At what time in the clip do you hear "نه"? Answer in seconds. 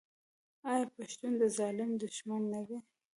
2.53-2.61